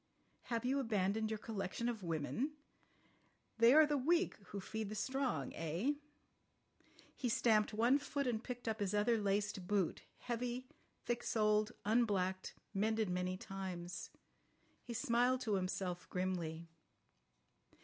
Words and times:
Have 0.45 0.65
you 0.65 0.79
abandoned 0.79 1.29
your 1.29 1.37
collection 1.37 1.87
of 1.87 2.01
women? 2.01 2.53
They 3.59 3.71
are 3.71 3.85
the 3.85 3.99
weak 3.99 4.33
who 4.47 4.59
feed 4.59 4.89
the 4.89 4.95
strong—eh?" 4.95 5.93
He 7.15 7.29
stamped 7.29 7.71
one 7.71 7.99
foot, 7.99 8.25
and 8.25 8.43
picked 8.43 8.67
up 8.67 8.79
his 8.79 8.95
other 8.95 9.19
laced 9.19 9.67
boot, 9.67 10.01
heavy, 10.21 10.67
thick 11.05 11.21
soled, 11.21 11.73
unblacked, 11.85 12.55
mended 12.73 13.11
many 13.11 13.37
times. 13.37 14.09
He 14.81 14.95
smiled 14.95 15.41
to 15.41 15.53
himself 15.53 16.09
grimly. 16.09 16.67